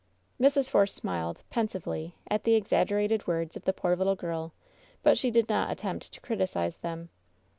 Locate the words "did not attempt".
5.29-6.11